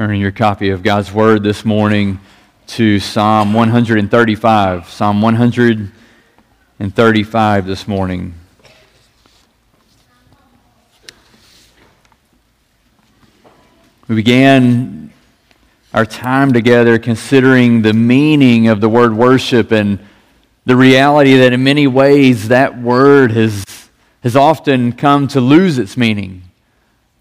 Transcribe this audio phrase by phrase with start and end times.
[0.00, 2.20] Turn your copy of God's Word this morning
[2.68, 4.88] to Psalm 135.
[4.88, 8.32] Psalm 135 this morning.
[14.08, 15.12] We began
[15.92, 19.98] our time together considering the meaning of the word worship and
[20.64, 23.66] the reality that in many ways that word has,
[24.22, 26.44] has often come to lose its meaning,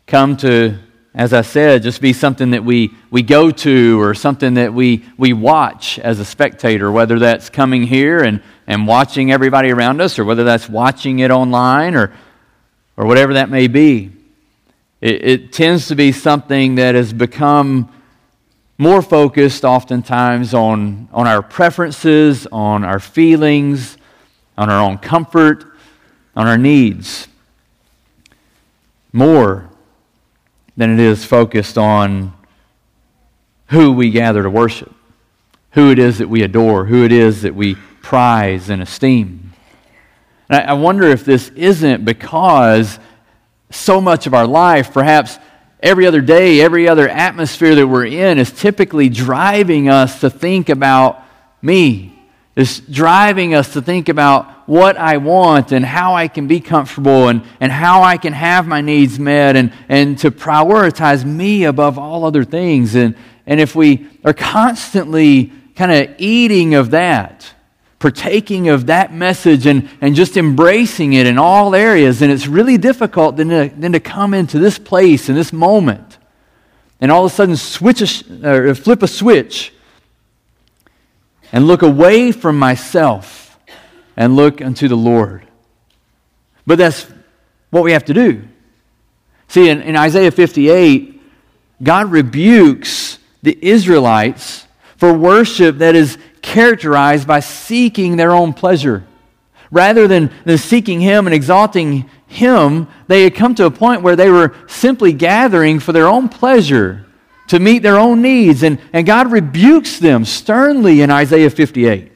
[0.08, 0.80] come to
[1.16, 5.04] as I said, just be something that we, we go to or something that we,
[5.18, 10.20] we watch as a spectator, whether that's coming here and, and watching everybody around us
[10.20, 12.14] or whether that's watching it online or,
[12.96, 14.12] or whatever that may be.
[15.02, 17.92] It, it tends to be something that has become
[18.78, 23.98] more focused oftentimes on, on our preferences, on our feelings,
[24.58, 25.66] on our own comfort,
[26.36, 27.28] on our needs.
[29.12, 29.69] More
[30.80, 32.34] than it is focused on
[33.68, 34.94] who we gather to worship,
[35.72, 39.52] who it is that we adore, who it is that we prize and esteem.
[40.48, 42.98] And I wonder if this isn't because
[43.70, 45.38] so much of our life, perhaps
[45.82, 50.70] every other day, every other atmosphere that we're in, is typically driving us to think
[50.70, 51.22] about
[51.62, 52.18] me,
[52.56, 57.28] is driving us to think about what I want and how I can be comfortable
[57.28, 61.98] and, and how I can have my needs met and, and to prioritize me above
[61.98, 62.94] all other things.
[62.94, 63.16] And,
[63.48, 67.52] and if we are constantly kind of eating of that,
[67.98, 72.78] partaking of that message and, and just embracing it in all areas, then it's really
[72.78, 76.20] difficult then to, then to come into this place in this moment
[77.02, 79.74] and all of a sudden switch a, or flip a switch
[81.52, 83.49] and look away from myself
[84.20, 85.48] and look unto the Lord.
[86.68, 87.08] But that's
[87.72, 88.44] what we have to do.
[89.48, 91.20] See, in, in Isaiah 58,
[91.82, 99.06] God rebukes the Israelites for worship that is characterized by seeking their own pleasure.
[99.72, 104.18] Rather than, than seeking Him and exalting Him, they had come to a point where
[104.18, 107.06] they were simply gathering for their own pleasure
[107.48, 108.64] to meet their own needs.
[108.64, 112.12] And, and God rebukes them sternly in Isaiah 58.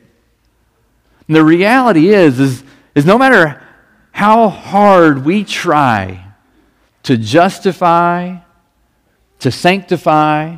[1.28, 2.63] And the reality is, is,
[2.95, 3.61] is no matter
[4.11, 6.25] how hard we try
[7.03, 8.38] to justify,
[9.39, 10.57] to sanctify,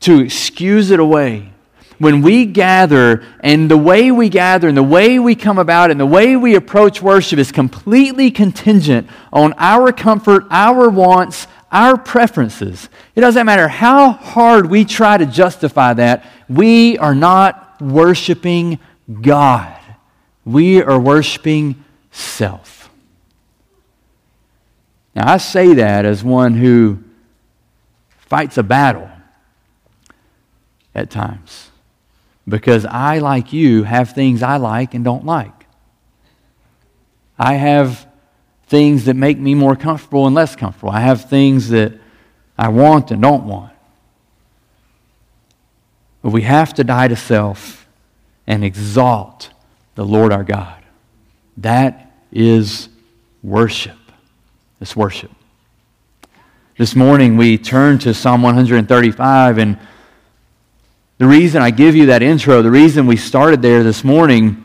[0.00, 1.52] to excuse it away,
[1.98, 5.98] when we gather and the way we gather and the way we come about and
[5.98, 12.88] the way we approach worship is completely contingent on our comfort, our wants, our preferences.
[13.14, 18.78] It doesn't matter how hard we try to justify that, we are not worshiping
[19.22, 19.75] God.
[20.46, 22.88] We are worshiping self.
[25.14, 27.02] Now, I say that as one who
[28.16, 29.10] fights a battle
[30.94, 31.70] at times
[32.48, 35.66] because I, like you, have things I like and don't like.
[37.38, 38.06] I have
[38.68, 40.90] things that make me more comfortable and less comfortable.
[40.90, 41.92] I have things that
[42.56, 43.72] I want and don't want.
[46.22, 47.88] But we have to die to self
[48.46, 49.50] and exalt
[49.96, 50.84] the Lord our God.
[51.56, 52.88] That is
[53.42, 53.98] worship.
[54.80, 55.30] It's worship.
[56.76, 59.78] This morning we turn to Psalm 135, and
[61.16, 64.62] the reason I give you that intro, the reason we started there this morning,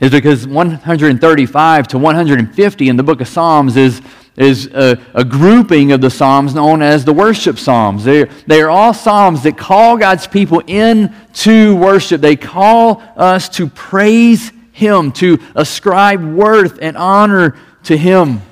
[0.00, 4.02] is because 135 to 150 in the book of Psalms is
[4.36, 8.04] is a, a, grouping of the Psalms known as the worship Psalms.
[8.04, 12.20] They're, they are all Psalms that call God's people into worship.
[12.20, 18.42] They call us to praise Him, to ascribe worth and honor to Him.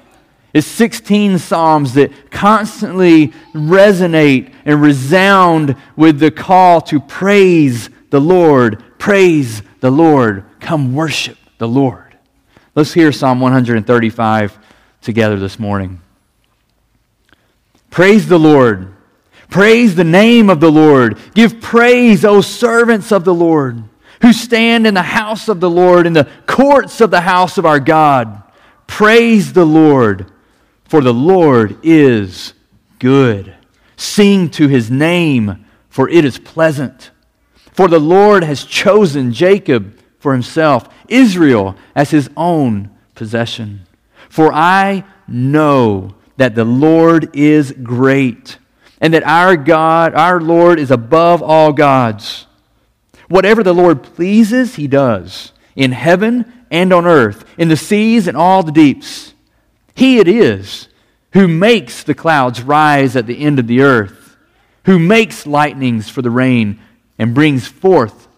[0.54, 8.82] It's 16 Psalms that constantly resonate and resound with the call to praise the Lord.
[8.98, 10.44] Praise the Lord.
[10.60, 12.16] Come worship the Lord.
[12.74, 14.58] Let's hear Psalm 135
[15.02, 16.00] together this morning.
[17.90, 18.94] Praise the Lord.
[19.50, 21.18] Praise the name of the Lord.
[21.34, 23.84] Give praise, O servants of the Lord,
[24.25, 27.67] who stand in the house of the Lord, in the courts of the house of
[27.67, 28.43] our God.
[28.87, 30.32] Praise the Lord,
[30.87, 32.55] for the Lord is
[32.99, 33.55] good.
[33.97, 37.11] Sing to his name, for it is pleasant.
[37.73, 43.82] For the Lord has chosen Jacob for himself, Israel as his own possession.
[44.31, 48.56] For I know that the Lord is great
[49.03, 52.47] and that our God, our Lord, is above all gods.
[53.29, 58.37] Whatever the Lord pleases, he does in heaven and on earth, in the seas and
[58.37, 59.35] all the deeps.
[59.94, 60.88] He it is
[61.32, 64.37] who makes the clouds rise at the end of the earth,
[64.85, 66.79] who makes lightnings for the rain
[67.19, 68.29] and brings forth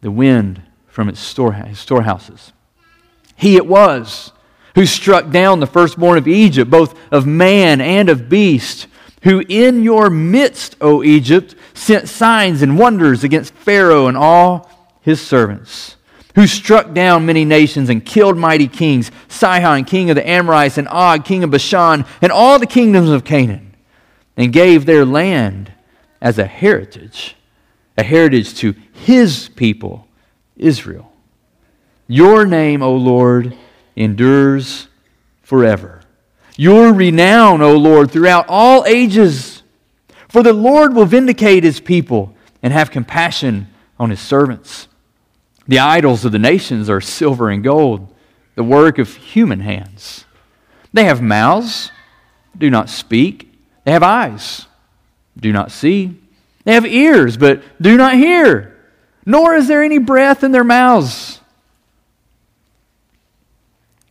[0.00, 2.52] the wind from its storehouses.
[3.36, 4.32] He it was
[4.74, 8.86] who struck down the firstborn of Egypt, both of man and of beast,
[9.22, 14.70] who in your midst, O Egypt, sent signs and wonders against Pharaoh and all
[15.02, 15.96] his servants,
[16.34, 20.88] who struck down many nations and killed mighty kings, Sihon, king of the Amorites, and
[20.88, 23.74] Og, king of Bashan, and all the kingdoms of Canaan,
[24.36, 25.72] and gave their land
[26.20, 27.36] as a heritage,
[27.98, 30.06] a heritage to his people,
[30.56, 31.12] Israel.
[32.06, 33.56] Your name, O Lord,
[33.96, 34.88] endures
[35.42, 35.99] forever.
[36.60, 39.62] Your renown, O Lord, throughout all ages.
[40.28, 43.68] For the Lord will vindicate his people and have compassion
[43.98, 44.86] on his servants.
[45.66, 48.14] The idols of the nations are silver and gold,
[48.56, 50.26] the work of human hands.
[50.92, 51.92] They have mouths,
[52.58, 53.50] do not speak.
[53.84, 54.66] They have eyes,
[55.38, 56.14] do not see.
[56.64, 58.76] They have ears, but do not hear,
[59.24, 61.40] nor is there any breath in their mouths.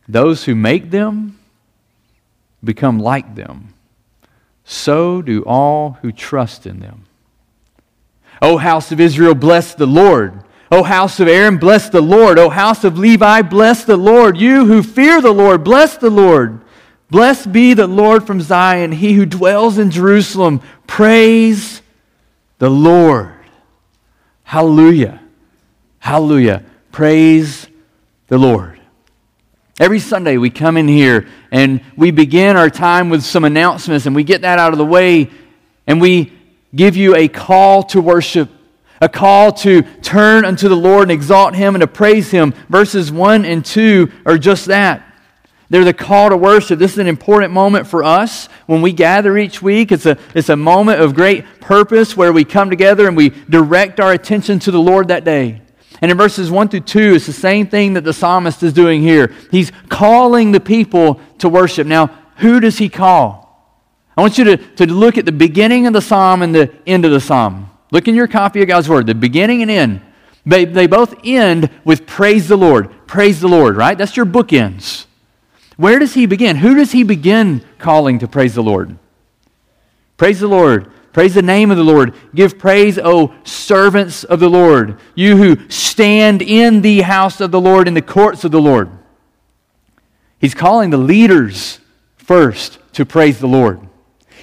[0.08, 1.36] Those who make them
[2.62, 3.74] become like them.
[4.64, 7.06] So do all who trust in them.
[8.42, 10.42] O house of Israel, bless the Lord.
[10.72, 12.38] O house of Aaron, bless the Lord.
[12.38, 14.38] O house of Levi, bless the Lord.
[14.38, 16.60] You who fear the Lord, bless the Lord.
[17.10, 20.60] Blessed be the Lord from Zion, he who dwells in Jerusalem.
[20.86, 21.82] Praise
[22.58, 23.34] the Lord.
[24.44, 25.20] Hallelujah.
[25.98, 26.64] Hallelujah.
[26.92, 27.66] Praise
[28.28, 28.79] the Lord.
[29.78, 34.14] Every Sunday we come in here and we begin our time with some announcements and
[34.14, 35.30] we get that out of the way
[35.86, 36.32] and we
[36.74, 38.50] give you a call to worship,
[39.00, 42.52] a call to turn unto the Lord and exalt Him and to praise Him.
[42.68, 45.06] Verses 1 and 2 are just that.
[45.70, 46.80] They're the call to worship.
[46.80, 49.92] This is an important moment for us when we gather each week.
[49.92, 54.00] It's a, it's a moment of great purpose where we come together and we direct
[54.00, 55.62] our attention to the Lord that day.
[56.00, 59.02] And in verses 1 through 2, it's the same thing that the psalmist is doing
[59.02, 59.34] here.
[59.50, 61.86] He's calling the people to worship.
[61.86, 62.06] Now,
[62.36, 63.46] who does he call?
[64.16, 67.04] I want you to, to look at the beginning of the psalm and the end
[67.04, 67.70] of the psalm.
[67.90, 70.00] Look in your copy of God's Word, the beginning and end.
[70.46, 72.90] They, they both end with praise the Lord.
[73.06, 73.96] Praise the Lord, right?
[73.96, 75.06] That's your bookends.
[75.76, 76.56] Where does he begin?
[76.56, 78.96] Who does he begin calling to praise the Lord?
[80.16, 80.90] Praise the Lord.
[81.12, 82.14] Praise the name of the Lord.
[82.34, 87.60] Give praise, O servants of the Lord, you who stand in the house of the
[87.60, 88.90] Lord, in the courts of the Lord.
[90.38, 91.80] He's calling the leaders
[92.16, 93.80] first to praise the Lord.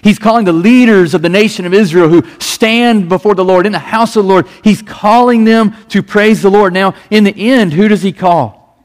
[0.03, 3.71] He's calling the leaders of the nation of Israel who stand before the Lord in
[3.71, 4.47] the house of the Lord.
[4.63, 6.73] He's calling them to praise the Lord.
[6.73, 8.77] Now, in the end, who does he call?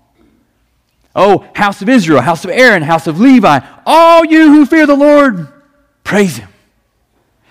[1.14, 4.96] Oh, house of Israel, house of Aaron, house of Levi, all you who fear the
[4.96, 5.48] Lord,
[6.04, 6.48] praise him.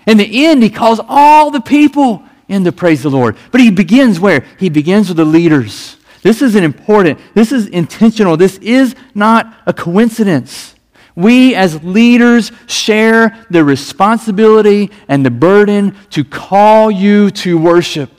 [0.06, 3.38] In the end, he calls all the people in to praise the Lord.
[3.51, 4.45] But he begins where?
[4.59, 5.98] He begins with the leaders.
[6.21, 8.38] This is an important, this is intentional.
[8.38, 10.75] This is not a coincidence.
[11.15, 18.12] We as leaders share the responsibility and the burden to call you to worship.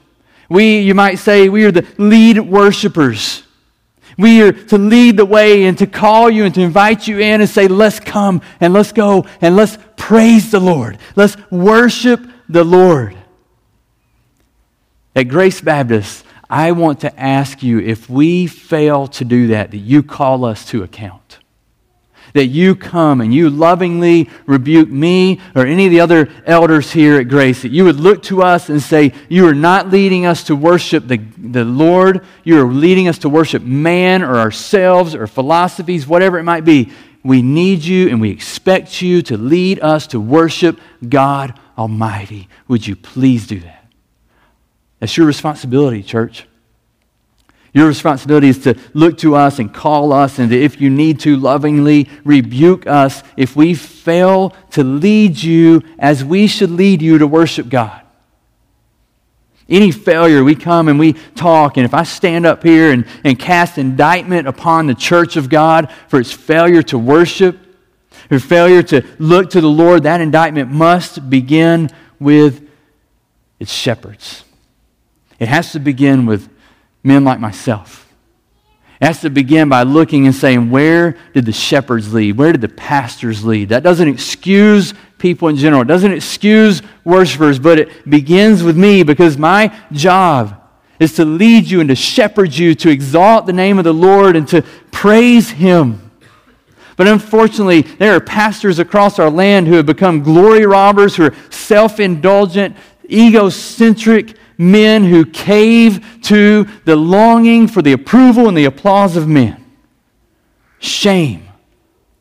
[0.49, 3.45] We, you might say, we are the lead worshipers.
[4.19, 7.41] We are to lead the way and to call you and to invite you in
[7.41, 10.99] and say, let's come and let's go and let's praise the Lord.
[11.17, 13.17] Let's worship the Lord.
[15.15, 19.79] At Grace Baptist, I want to ask you if we fail to do that, that
[19.79, 21.39] you call us to account
[22.33, 27.19] that you come and you lovingly rebuke me or any of the other elders here
[27.19, 30.45] at Grace, that you would look to us and say, You are not leading us
[30.45, 32.25] to worship the, the Lord.
[32.45, 36.93] You are leading us to worship man or ourselves or philosophies, whatever it might be.
[37.25, 42.49] We need you and we expect you to lead us to worship God Almighty.
[42.69, 43.87] Would you please do that?
[44.99, 46.47] That's your responsibility, church.
[47.75, 51.21] Your responsibility is to look to us and call us, and to, if you need
[51.21, 57.17] to, lovingly rebuke us if we fail to lead you as we should lead you
[57.19, 58.03] to worship God.
[59.69, 63.39] Any failure, we come and we talk, and if I stand up here and, and
[63.39, 67.59] cast indictment upon the church of God for its failure to worship,
[68.31, 71.89] or failure to look to the Lord, that indictment must begin
[72.21, 72.69] with
[73.59, 74.45] its shepherds.
[75.39, 76.51] It has to begin with
[77.03, 78.09] men like myself.
[79.01, 82.39] It has to begin by looking and saying, where did the shepherds lead?
[82.39, 83.71] Where did the pastors lead?
[83.71, 85.83] That doesn't excuse people in general.
[85.83, 90.61] It doesn't excuse worshipers, but it begins with me because my job
[91.01, 94.37] is to lead you and to shepherd you, to exalt the name of the Lord
[94.37, 96.13] and to praise Him.
[96.97, 101.35] But unfortunately, there are pastors across our land who have become glory robbers, who are
[101.51, 102.77] self indulgent,
[103.13, 109.65] egocentric men who cave to the longing for the approval and the applause of men.
[110.79, 111.49] Shame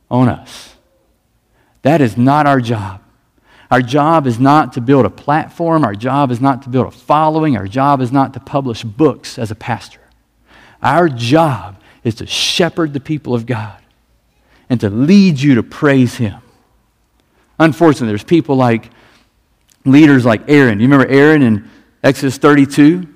[0.10, 0.76] on us.
[1.84, 3.02] That is not our job.
[3.72, 5.86] Our job is not to build a platform.
[5.86, 7.56] Our job is not to build a following.
[7.56, 10.02] Our job is not to publish books as a pastor.
[10.84, 13.82] Our job is to shepherd the people of God
[14.70, 16.42] and to lead you to praise Him.
[17.60, 18.90] Unfortunately, there's people like
[19.86, 20.80] leaders like Aaron.
[20.80, 21.70] You remember Aaron in
[22.04, 23.08] Exodus 32?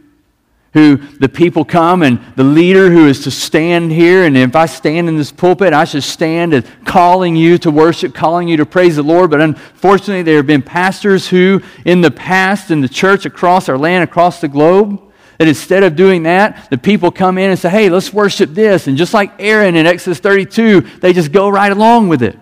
[0.74, 4.66] Who the people come and the leader who is to stand here, and if I
[4.66, 8.66] stand in this pulpit, I should stand as calling you to worship, calling you to
[8.66, 9.32] praise the Lord.
[9.32, 13.78] But unfortunately, there have been pastors who, in the past, in the church across our
[13.78, 15.02] land, across the globe,
[15.38, 18.88] that instead of doing that, the people come in and say, hey, let's worship this.
[18.88, 22.38] And just like Aaron in Exodus 32, they just go right along with it.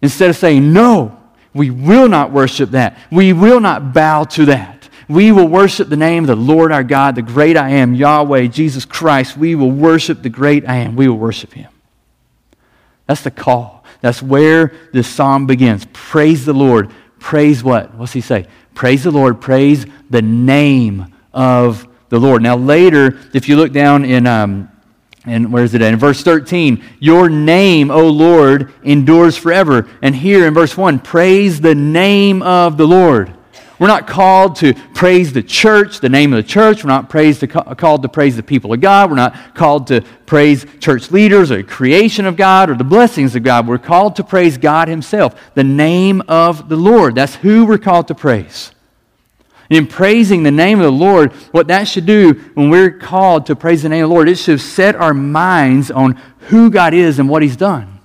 [0.00, 1.21] Instead of saying, no,
[1.54, 2.98] we will not worship that.
[3.10, 4.88] We will not bow to that.
[5.08, 8.46] We will worship the name of the Lord our God, the great I am, Yahweh,
[8.46, 9.36] Jesus Christ.
[9.36, 10.96] We will worship the great I am.
[10.96, 11.70] We will worship him.
[13.06, 13.84] That's the call.
[14.00, 15.86] That's where this psalm begins.
[15.92, 16.90] Praise the Lord.
[17.18, 17.94] Praise what?
[17.94, 18.46] What's he say?
[18.74, 19.40] Praise the Lord.
[19.40, 22.42] Praise the name of the Lord.
[22.42, 24.70] Now, later, if you look down in, um,
[25.24, 25.92] and where is it at?
[25.92, 29.88] In verse 13, your name, O Lord, endures forever.
[30.02, 33.32] And here in verse 1, praise the name of the Lord.
[33.78, 36.84] We're not called to praise the church, the name of the church.
[36.84, 39.10] We're not to, called to praise the people of God.
[39.10, 43.42] We're not called to praise church leaders or creation of God or the blessings of
[43.42, 43.66] God.
[43.66, 47.14] We're called to praise God Himself, the name of the Lord.
[47.14, 48.72] That's who we're called to praise
[49.70, 53.56] in praising the name of the Lord, what that should do when we're called to
[53.56, 57.18] praise the name of the Lord, it should set our minds on who God is
[57.18, 58.00] and what He's done.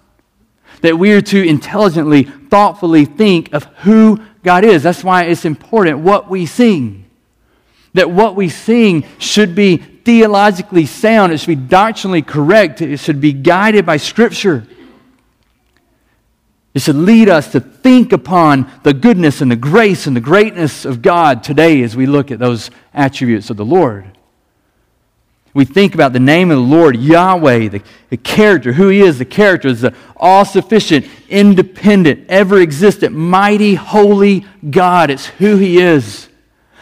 [0.82, 4.84] That we are to intelligently, thoughtfully think of who God is.
[4.84, 7.06] That's why it's important what we sing.
[7.94, 13.20] That what we sing should be theologically sound, it should be doctrinally correct, it should
[13.20, 14.66] be guided by Scripture.
[16.78, 20.86] It should lead us to think upon the goodness and the grace and the greatness
[20.86, 24.06] of God today as we look at those attributes of the Lord.
[25.56, 27.82] We think about the name of the Lord, Yahweh, the,
[28.12, 33.74] the character, who He is, the character is the all sufficient, independent, ever existent, mighty,
[33.74, 35.10] holy God.
[35.10, 36.30] It's who He is.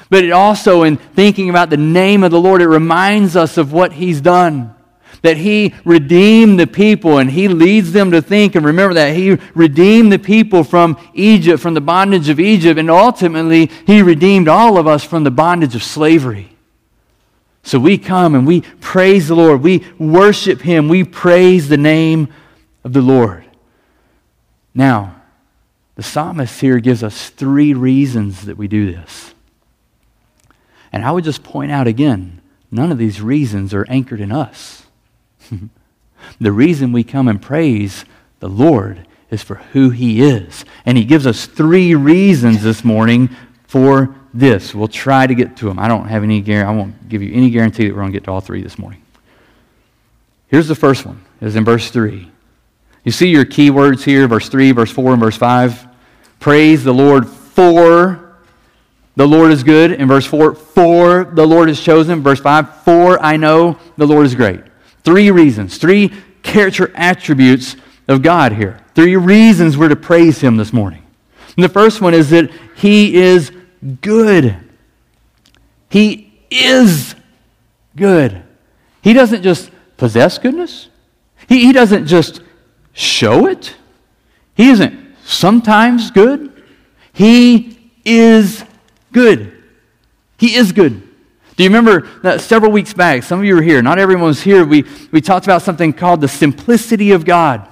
[0.09, 3.71] But it also, in thinking about the name of the Lord, it reminds us of
[3.71, 4.74] what He's done
[5.21, 9.37] that He redeemed the people, and He leads them to think and remember that He
[9.53, 14.77] redeemed the people from Egypt, from the bondage of Egypt, and ultimately He redeemed all
[14.77, 16.55] of us from the bondage of slavery.
[17.63, 19.61] So we come and we praise the Lord.
[19.61, 20.87] We worship Him.
[20.87, 22.27] We praise the name
[22.83, 23.43] of the Lord.
[24.75, 25.15] Now,
[25.95, 29.33] the psalmist here gives us three reasons that we do this.
[30.91, 34.84] And I would just point out again none of these reasons are anchored in us.
[36.39, 38.05] the reason we come and praise
[38.39, 40.65] the Lord is for who He is.
[40.85, 43.29] And He gives us three reasons this morning
[43.67, 44.75] for this.
[44.75, 45.79] We'll try to get to them.
[45.79, 48.17] I don't have any guarantee, I won't give you any guarantee that we're going to
[48.17, 49.01] get to all three this morning.
[50.47, 52.31] Here's the first one, is in verse 3.
[53.03, 55.87] You see your key words here, verse 3, verse 4, and verse 5.
[56.39, 58.25] Praise the Lord for
[59.15, 59.93] the Lord is good.
[59.93, 62.21] In verse 4, for the Lord is chosen.
[62.21, 64.61] Verse 5, for I know the Lord is great.
[65.05, 67.75] Three reasons, three character attributes
[68.07, 68.79] of God here.
[68.95, 71.03] Three reasons we're to praise Him this morning.
[71.55, 73.51] And the first one is that He is
[74.01, 74.57] good.
[75.89, 77.15] He is
[77.95, 78.43] good.
[79.01, 80.89] He doesn't just possess goodness,
[81.47, 82.41] He, he doesn't just
[82.93, 83.75] show it.
[84.55, 86.63] He isn't sometimes good.
[87.13, 88.63] He is
[89.11, 89.63] good.
[90.37, 91.04] He is good.
[91.55, 93.23] Do you remember that several weeks back?
[93.23, 94.65] Some of you were here, not everyone was here.
[94.65, 97.67] We, we talked about something called the simplicity of God.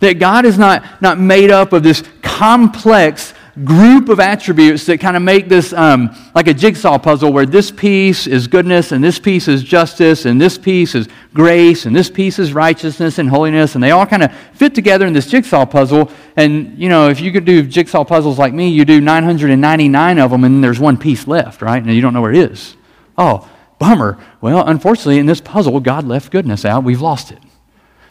[0.00, 5.16] That God is not, not made up of this complex group of attributes that kind
[5.16, 9.18] of make this um, like a jigsaw puzzle where this piece is goodness and this
[9.18, 13.74] piece is justice and this piece is grace and this piece is righteousness and holiness
[13.74, 17.20] and they all kind of fit together in this jigsaw puzzle and you know if
[17.20, 20.96] you could do jigsaw puzzles like me you do 999 of them and there's one
[20.96, 22.76] piece left right and you don't know where it is
[23.18, 24.16] Oh, bummer.
[24.40, 26.84] Well, unfortunately, in this puzzle, God left goodness out.
[26.84, 27.40] We've lost it.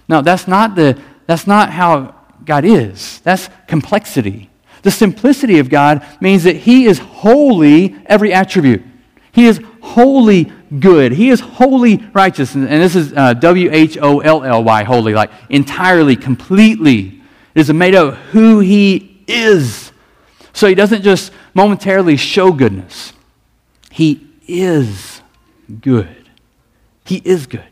[0.10, 2.14] No, that's not, the, that's not how
[2.46, 3.20] God is.
[3.22, 4.50] That's complexity.
[4.84, 8.84] The simplicity of God means that He is wholly every attribute.
[9.32, 11.14] He is wholly good.
[11.14, 12.56] He is wholly righteous.
[12.56, 17.22] And, this is uh, W H O L L Y, holy, like entirely, completely.
[17.56, 19.92] It is made of who He is.
[20.54, 23.14] So He doesn't just momentarily show goodness,
[23.92, 25.22] He is
[25.82, 26.30] good.
[27.06, 27.68] He is good.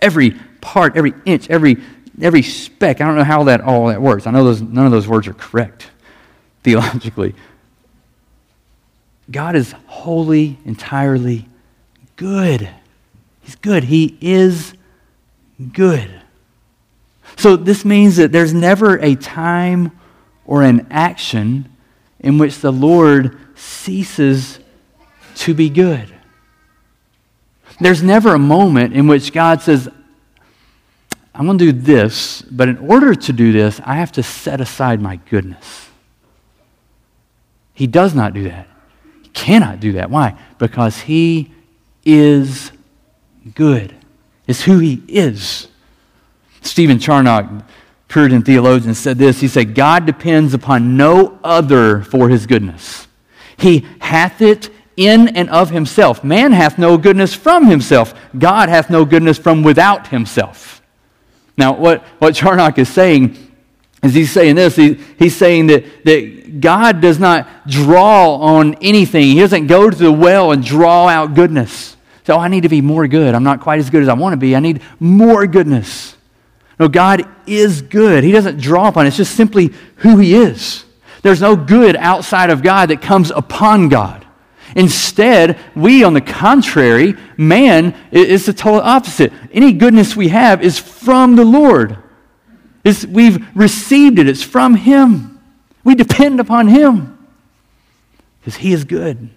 [0.00, 1.76] Every part, every inch, every,
[2.20, 3.00] every speck.
[3.00, 4.26] I don't know how that all that works.
[4.26, 5.90] I know those, none of those words are correct
[6.62, 7.34] theologically.
[9.30, 11.46] God is wholly, entirely
[12.16, 12.68] good.
[13.42, 13.84] He's good.
[13.84, 14.74] He is
[15.72, 16.10] good.
[17.36, 19.98] So this means that there's never a time
[20.46, 21.70] or an action
[22.20, 24.58] in which the Lord ceases
[25.36, 26.12] to be good.
[27.80, 29.88] There's never a moment in which God says,
[31.34, 34.60] I'm going to do this, but in order to do this, I have to set
[34.60, 35.88] aside my goodness.
[37.74, 38.66] He does not do that.
[39.22, 40.10] He cannot do that.
[40.10, 40.36] Why?
[40.58, 41.52] Because He
[42.04, 42.72] is
[43.54, 43.94] good.
[44.48, 45.68] It's who He is.
[46.60, 47.64] Stephen Charnock,
[48.08, 49.40] Puritan theologian, said this.
[49.40, 53.06] He said, God depends upon no other for His goodness.
[53.56, 56.24] He hath it in and of himself.
[56.24, 58.12] Man hath no goodness from himself.
[58.36, 60.82] God hath no goodness from without himself.
[61.56, 63.36] Now, what, what Charnock is saying
[64.02, 64.76] is he's saying this.
[64.76, 69.22] He, he's saying that, that God does not draw on anything.
[69.22, 71.96] He doesn't go to the well and draw out goodness.
[72.24, 73.34] So, oh, I need to be more good.
[73.34, 74.54] I'm not quite as good as I want to be.
[74.54, 76.16] I need more goodness.
[76.78, 78.22] No, God is good.
[78.22, 79.08] He doesn't draw upon it.
[79.08, 80.84] It's just simply who He is.
[81.22, 84.26] There's no good outside of God that comes upon God.
[84.76, 89.32] Instead, we, on the contrary, man is the total opposite.
[89.52, 91.98] Any goodness we have is from the Lord.
[92.84, 95.40] It's, we've received it, it's from Him.
[95.84, 97.28] We depend upon Him
[98.40, 99.30] because He is good.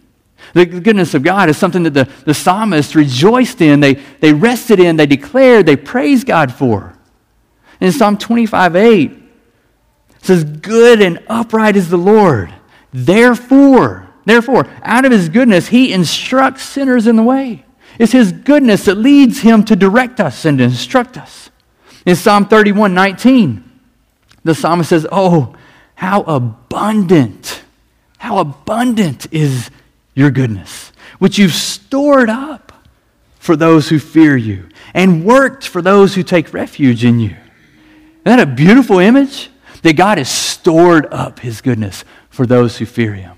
[0.54, 4.80] The goodness of God is something that the, the psalmist rejoiced in, they, they rested
[4.80, 6.98] in, they declared, they praised God for.
[7.80, 9.22] In Psalm 25 8, it
[10.22, 12.54] says, Good and upright is the Lord.
[12.92, 17.66] Therefore, Therefore, out of his goodness, he instructs sinners in the way.
[18.00, 21.50] It's his goodness that leads him to direct us and instruct us.
[22.05, 23.64] In Psalm 31 19,
[24.44, 25.55] the psalmist says, Oh,
[25.96, 27.64] how abundant,
[28.18, 29.70] how abundant is
[30.16, 32.72] your goodness, which you've stored up
[33.38, 37.36] for those who fear you and worked for those who take refuge in you.
[38.25, 39.50] Isn't that a beautiful image?
[39.81, 43.36] That God has stored up his goodness for those who fear him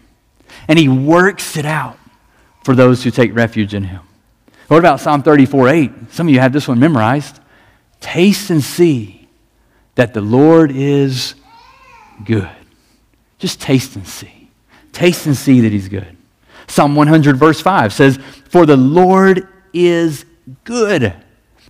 [0.68, 1.98] and he works it out
[2.64, 4.02] for those who take refuge in him.
[4.68, 5.92] What about Psalm 34 8?
[6.12, 7.40] Some of you have this one memorized.
[8.00, 9.28] Taste and see
[9.96, 11.36] that the Lord is
[12.26, 12.50] good.
[13.38, 14.50] Just taste and see.
[14.92, 16.18] Taste and see that he's good.
[16.68, 18.18] Psalm 100, verse 5 says,
[18.50, 20.26] For the Lord is
[20.64, 21.14] good.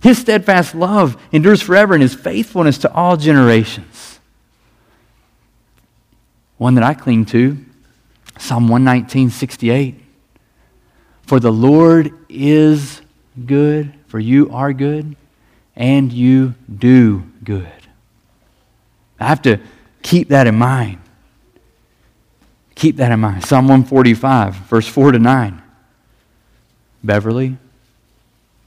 [0.02, 4.20] His steadfast love endures forever, and his faithfulness to all generations.
[6.58, 7.58] One that I cling to
[8.38, 10.00] Psalm 119, 68.
[11.22, 13.00] For the Lord is
[13.46, 15.16] good, for you are good,
[15.76, 17.68] and you do good.
[19.18, 19.58] I have to
[20.02, 20.98] keep that in mind.
[22.74, 23.44] Keep that in mind.
[23.44, 25.62] Psalm 145, verse 4 to 9.
[27.02, 27.56] Beverly,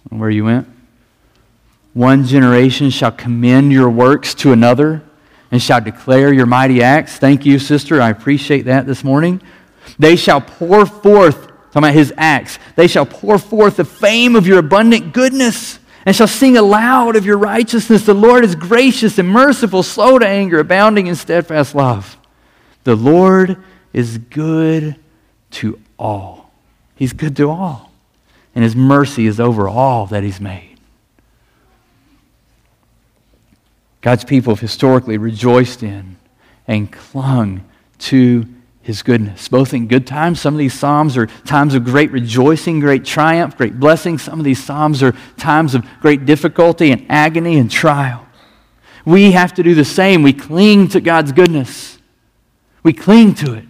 [0.09, 0.67] where you went?
[1.93, 5.03] One generation shall commend your works to another
[5.51, 7.17] and shall declare your mighty acts.
[7.17, 8.01] Thank you, sister.
[8.01, 9.41] I appreciate that this morning.
[9.99, 14.47] They shall pour forth, talking about his acts, they shall pour forth the fame of
[14.47, 18.05] your abundant goodness and shall sing aloud of your righteousness.
[18.05, 22.17] The Lord is gracious and merciful, slow to anger, abounding in steadfast love.
[22.85, 23.57] The Lord
[23.91, 24.95] is good
[25.51, 26.49] to all.
[26.95, 27.91] He's good to all.
[28.55, 30.77] And his mercy is over all that he's made.
[33.99, 36.15] God's people have historically rejoiced in
[36.67, 37.65] and clung
[37.99, 38.47] to
[38.87, 40.39] his goodness, both in good times.
[40.39, 44.17] Some of these Psalms are times of great rejoicing, great triumph, great blessing.
[44.17, 48.25] Some of these Psalms are times of great difficulty and agony and trial.
[49.05, 50.23] We have to do the same.
[50.23, 51.99] We cling to God's goodness,
[52.81, 53.65] we cling to it.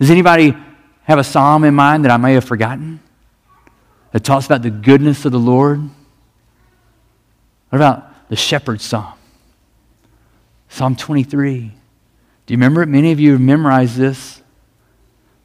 [0.00, 0.56] Does anybody
[1.02, 3.00] have a psalm in mind that I may have forgotten
[4.12, 5.82] that talks about the goodness of the Lord?
[7.68, 9.12] What about the shepherd's psalm?
[10.70, 11.75] Psalm 23.
[12.46, 12.86] Do you remember it?
[12.86, 14.40] Many of you have memorized this.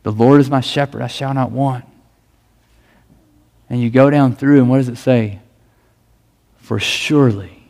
[0.04, 1.86] The Lord is my shepherd, I shall not want.
[3.70, 5.40] And you go down through, and what does it say?
[6.58, 7.70] For surely,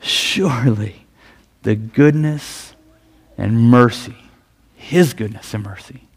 [0.00, 1.06] surely,
[1.62, 2.74] the goodness
[3.36, 4.16] and mercy,
[4.74, 6.08] His goodness and mercy,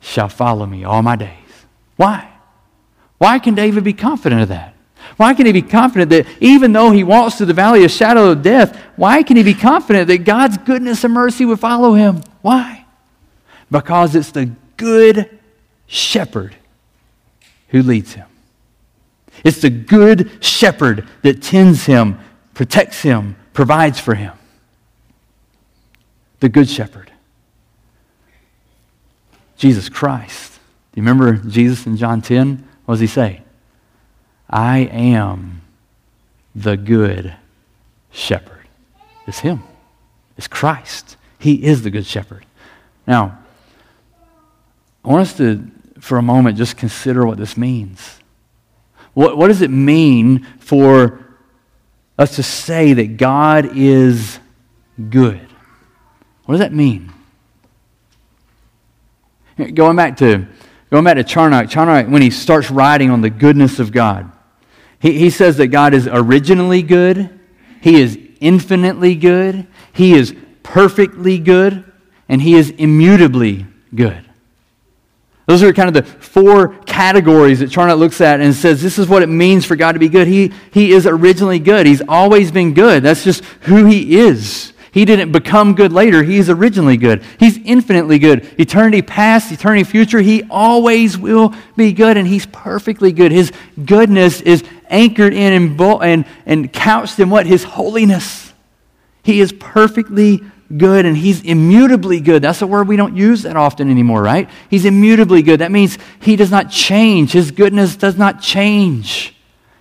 [0.00, 1.30] shall follow me all my days.
[1.96, 2.30] Why?
[3.18, 4.73] Why can David be confident of that?
[5.16, 8.30] Why can he be confident that even though he walks through the valley of shadow
[8.30, 12.22] of death, why can he be confident that God's goodness and mercy would follow him?
[12.42, 12.84] Why?
[13.70, 15.38] Because it's the good
[15.86, 16.56] shepherd
[17.68, 18.26] who leads him.
[19.44, 22.18] It's the good shepherd that tends him,
[22.54, 24.32] protects him, provides for him.
[26.40, 27.12] The good shepherd.
[29.56, 30.54] Jesus Christ.
[30.92, 32.68] Do you remember Jesus in John 10?
[32.84, 33.43] What does he say?
[34.48, 35.62] I am
[36.54, 37.34] the good
[38.10, 38.66] shepherd.
[39.26, 39.62] It's him.
[40.36, 41.16] It's Christ.
[41.38, 42.44] He is the good shepherd.
[43.06, 43.38] Now,
[45.04, 48.18] I want us to, for a moment, just consider what this means.
[49.12, 51.20] What, what does it mean for
[52.18, 54.38] us to say that God is
[55.10, 55.40] good?
[56.44, 57.12] What does that mean?
[59.74, 60.46] Going back to
[60.90, 64.30] going back to Charnock, Charnock, when he starts writing on the goodness of God,
[65.04, 67.28] he, he says that God is originally good,
[67.82, 71.84] He is infinitely good, He is perfectly good,
[72.26, 74.24] and He is immutably good.
[75.44, 79.06] Those are kind of the four categories that Charnock looks at and says this is
[79.06, 80.26] what it means for God to be good.
[80.26, 81.84] He, he is originally good.
[81.86, 83.02] He's always been good.
[83.02, 84.72] That's just who He is.
[84.94, 86.22] He didn't become good later.
[86.22, 87.24] He's originally good.
[87.40, 88.48] He's infinitely good.
[88.60, 93.32] Eternity past, eternity future, He always will be good, and He's perfectly good.
[93.32, 93.52] His
[93.84, 97.46] goodness is anchored in and, and, couched in what?
[97.46, 98.52] His holiness.
[99.22, 100.40] He is perfectly
[100.76, 102.42] good and he's immutably good.
[102.42, 104.48] That's a word we don't use that often anymore, right?
[104.70, 105.60] He's immutably good.
[105.60, 107.32] That means he does not change.
[107.32, 109.34] His goodness does not change.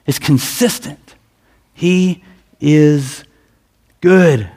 [0.05, 1.15] It's consistent.
[1.73, 2.23] He
[2.59, 3.23] is
[4.01, 4.49] good.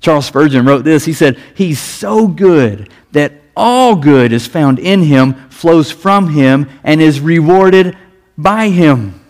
[0.00, 1.04] Charles Spurgeon wrote this.
[1.04, 6.68] He said, He's so good that all good is found in him, flows from him,
[6.84, 7.96] and is rewarded
[8.36, 9.20] by him.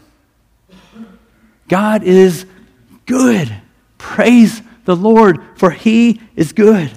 [1.68, 2.46] God is
[3.06, 3.54] good.
[3.98, 6.90] Praise the Lord, for he is good.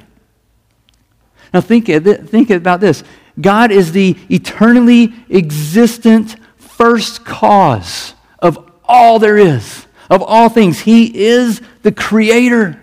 [1.53, 3.03] Now, think, think about this
[3.39, 10.79] God is the eternally existent first cause of all there is, of all things.
[10.79, 12.81] He is the creator.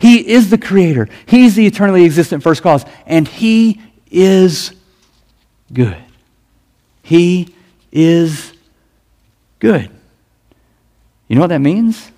[0.00, 1.08] He is the creator.
[1.26, 2.84] He's the eternally existent first cause.
[3.06, 4.72] And He is
[5.72, 5.96] good.
[7.02, 7.54] He
[7.92, 8.52] is
[9.58, 9.90] good.
[11.28, 12.10] You know what that means?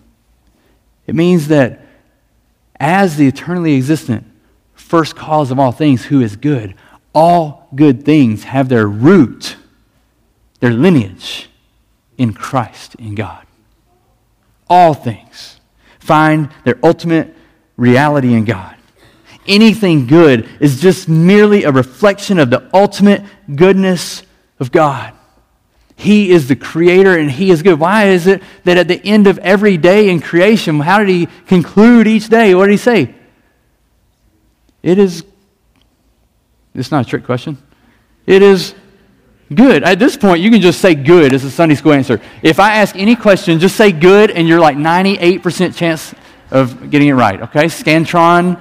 [1.07, 1.81] It means that
[2.79, 4.25] as the eternally existent
[4.75, 6.75] first cause of all things, who is good,
[7.15, 9.57] all good things have their root,
[10.61, 11.49] their lineage
[12.19, 13.47] in Christ, in God.
[14.69, 15.61] All things
[15.99, 17.35] find their ultimate
[17.77, 18.77] reality in God.
[19.47, 23.23] Anything good is just merely a reflection of the ultimate
[23.55, 24.23] goodness
[24.59, 25.16] of God.
[25.97, 27.81] He is the creator and He is good.
[27.81, 31.27] Why is it that at the end of every day in creation, how did He
[31.47, 32.55] conclude each day?
[32.55, 33.15] What did He say?
[34.83, 35.25] It is,
[36.75, 37.59] it's not a trick question.
[38.27, 38.75] It is
[39.53, 39.85] good.
[39.85, 42.21] At this point, you can just say good as a Sunday school answer.
[42.43, 46.15] If I ask any question, just say good, and you're like 98% chance
[46.51, 47.41] of getting it right.
[47.41, 47.65] Okay?
[47.65, 48.61] Scantron,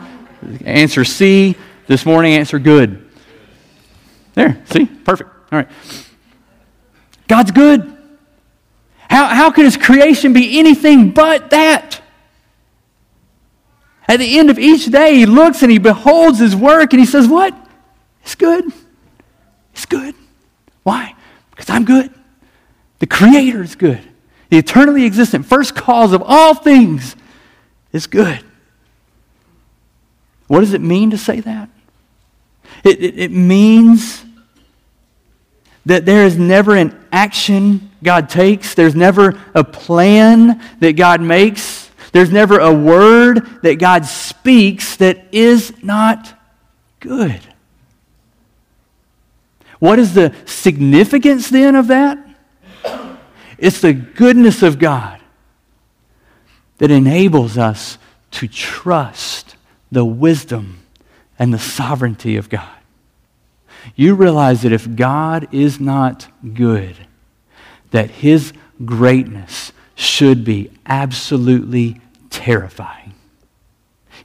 [0.65, 1.56] answer C.
[1.88, 3.08] This morning, answer good.
[4.34, 4.86] There, see?
[4.86, 5.30] Perfect.
[5.52, 5.67] All right.
[7.27, 7.91] God's good.
[9.09, 12.01] How, how can his creation be anything but that?
[14.07, 17.05] At the end of each day, he looks and he beholds his work and he
[17.05, 17.55] says, What?
[18.21, 18.65] It's good.
[19.73, 20.15] It's good.
[20.83, 21.15] Why?
[21.51, 22.13] Because I'm good.
[22.99, 24.01] The Creator is good.
[24.49, 27.15] The eternally existent first cause of all things
[27.91, 28.43] is good.
[30.47, 31.69] What does it mean to say that?
[32.83, 34.24] It, it, it means
[35.86, 41.89] that there is never an action God takes, there's never a plan that God makes,
[42.12, 46.39] there's never a word that God speaks that is not
[47.00, 47.41] good.
[49.80, 52.17] What is the significance then of that?
[53.58, 55.19] It's the goodness of God
[56.78, 57.98] that enables us
[58.32, 59.56] to trust
[59.91, 60.80] the wisdom
[61.38, 62.76] and the sovereignty of God
[63.95, 66.95] you realize that if God is not good,
[67.91, 73.13] that his greatness should be absolutely terrifying.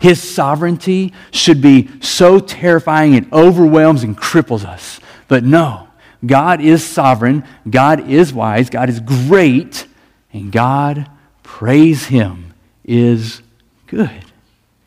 [0.01, 4.99] His sovereignty should be so terrifying it overwhelms and cripples us.
[5.29, 5.89] But no,
[6.25, 9.87] God is sovereign, God is wise, God is great,
[10.33, 11.09] and God,
[11.43, 13.43] praise Him, is
[13.87, 14.25] good.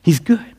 [0.02, 0.53] He's good.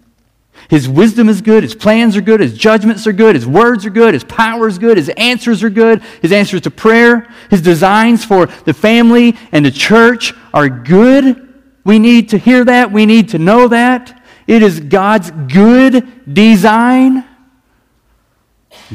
[0.75, 1.63] His wisdom is good.
[1.63, 2.41] His plans are good.
[2.41, 3.37] His judgments are good.
[3.37, 4.13] His words are good.
[4.13, 4.97] His power is good.
[4.97, 6.03] His answers are good.
[6.21, 11.63] His answers to prayer, his designs for the family and the church are good.
[11.85, 12.91] We need to hear that.
[12.91, 14.21] We need to know that.
[14.49, 17.25] It is God's good design.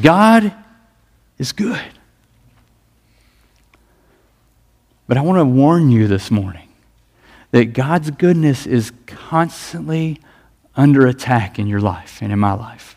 [0.02, 0.54] God
[1.38, 1.82] is good.
[5.08, 6.68] But I want to warn you this morning
[7.52, 10.20] that God's goodness is constantly
[10.76, 12.96] under attack in your life and in my life.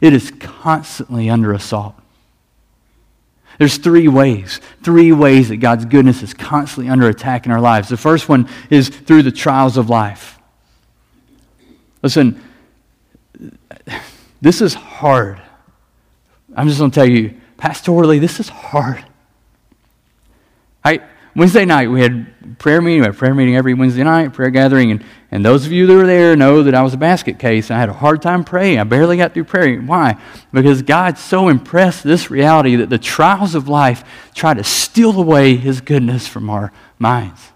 [0.00, 1.94] It is constantly under assault.
[3.58, 7.88] There's three ways, three ways that God's goodness is constantly under attack in our lives.
[7.88, 10.38] The first one is through the trials of life.
[12.02, 12.42] Listen,
[14.40, 15.40] this is hard.
[16.56, 19.04] I'm just going to tell you, pastorally, this is hard.
[20.84, 21.00] I,
[21.34, 23.00] Wednesday night, we had prayer meeting.
[23.00, 24.90] We had prayer meeting every Wednesday night, prayer gathering.
[24.90, 27.70] And, and those of you that were there know that I was a basket case.
[27.70, 28.78] I had a hard time praying.
[28.78, 29.86] I barely got through praying.
[29.86, 30.20] Why?
[30.52, 35.56] Because God so impressed this reality that the trials of life try to steal away
[35.56, 37.52] His goodness from our minds.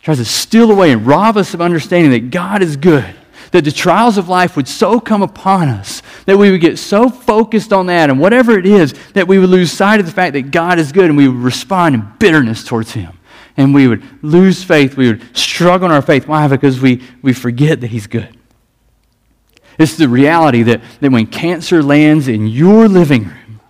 [0.00, 3.16] Tries to steal away and rob us of understanding that God is good
[3.52, 7.08] that the trials of life would so come upon us that we would get so
[7.08, 10.32] focused on that and whatever it is that we would lose sight of the fact
[10.32, 13.18] that God is good and we would respond in bitterness towards Him.
[13.56, 14.96] And we would lose faith.
[14.96, 16.26] We would struggle in our faith.
[16.26, 16.48] Why?
[16.48, 18.36] Because we, we forget that He's good.
[19.78, 23.60] It's the reality that, that when cancer lands in your living room,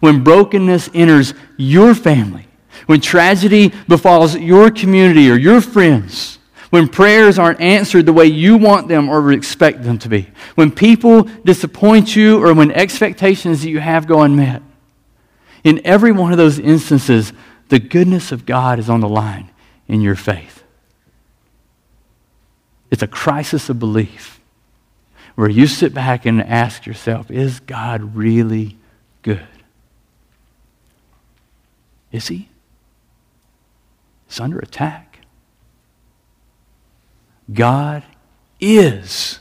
[0.00, 2.46] when brokenness enters your family,
[2.86, 6.35] when tragedy befalls your community or your friends,
[6.70, 10.70] when prayers aren't answered the way you want them or expect them to be, when
[10.70, 14.62] people disappoint you or when expectations that you have go unmet.
[15.64, 17.32] In every one of those instances,
[17.68, 19.50] the goodness of God is on the line
[19.88, 20.62] in your faith.
[22.90, 24.40] It's a crisis of belief
[25.34, 28.76] where you sit back and ask yourself, is God really
[29.22, 29.46] good?
[32.10, 32.48] Is he?
[34.28, 35.05] It's under attack.
[37.52, 38.02] God
[38.60, 39.38] is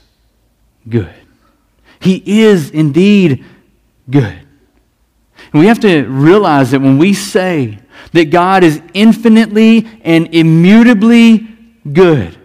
[0.87, 1.13] good.
[1.99, 3.43] He is indeed
[4.09, 4.39] good.
[5.51, 7.79] And we have to realize that when we say
[8.11, 11.47] that God is infinitely and immutably
[11.91, 12.37] good,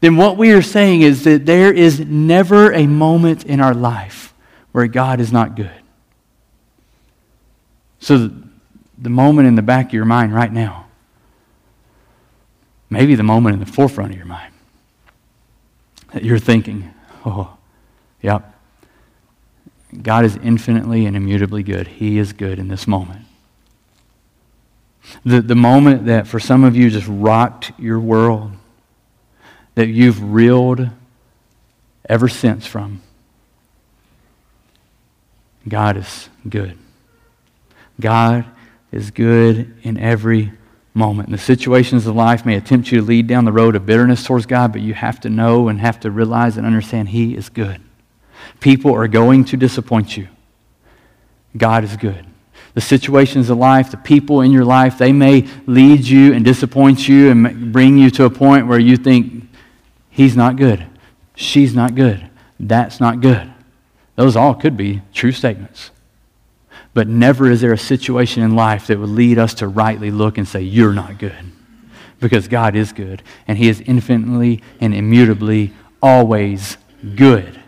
[0.00, 4.34] then what we are saying is that there is never a moment in our life
[4.72, 5.70] where God is not good.
[7.98, 8.30] So,
[8.96, 10.86] the moment in the back of your mind right now,
[12.88, 14.52] maybe the moment in the forefront of your mind,
[16.12, 16.92] that you're thinking,
[17.24, 17.56] oh,
[18.20, 18.54] yep,
[20.02, 21.86] God is infinitely and immutably good.
[21.86, 23.26] He is good in this moment.
[25.24, 28.52] The, the moment that for some of you just rocked your world,
[29.74, 30.88] that you've reeled
[32.08, 33.00] ever since from.
[35.68, 36.76] God is good.
[38.00, 38.44] God
[38.92, 40.52] is good in every
[40.94, 41.28] moment.
[41.28, 44.24] And the situations of life may attempt you to lead down the road of bitterness
[44.24, 47.48] towards God, but you have to know and have to realize and understand He is
[47.48, 47.80] good.
[48.60, 50.28] People are going to disappoint you.
[51.56, 52.26] God is good.
[52.74, 57.08] The situations of life, the people in your life, they may lead you and disappoint
[57.08, 59.48] you and bring you to a point where you think,
[60.08, 60.86] He's not good.
[61.34, 62.28] She's not good.
[62.58, 63.52] That's not good.
[64.16, 65.90] Those all could be true statements.
[66.92, 70.38] But never is there a situation in life that would lead us to rightly look
[70.38, 71.52] and say, You're not good.
[72.18, 75.72] Because God is good, and He is infinitely and immutably
[76.02, 76.76] always
[77.14, 77.60] good.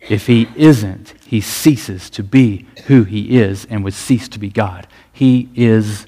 [0.00, 4.48] If He isn't, He ceases to be who He is and would cease to be
[4.48, 4.86] God.
[5.12, 6.06] He is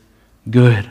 [0.49, 0.91] good.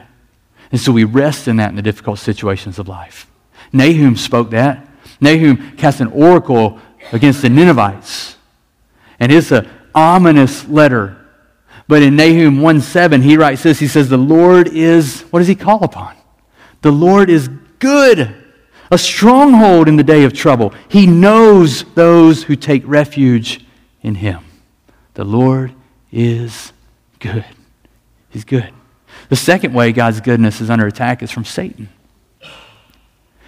[0.72, 3.26] And so we rest in that in the difficult situations of life.
[3.74, 4.88] Nahum spoke that.
[5.20, 6.80] Nahum cast an oracle
[7.12, 8.38] against the Ninevites.
[9.20, 11.19] And it's an ominous letter
[11.90, 15.48] but in Nahum 1 7, he writes this He says, The Lord is, what does
[15.48, 16.16] he call upon?
[16.84, 17.48] The Lord is
[17.80, 18.36] good,
[18.92, 20.72] a stronghold in the day of trouble.
[20.88, 23.66] He knows those who take refuge
[24.04, 24.44] in him.
[25.16, 25.74] The Lord
[26.12, 26.74] is
[27.18, 27.44] good.
[28.30, 28.72] He's good.
[29.30, 31.90] The second way God's goodness is under attack is from Satan.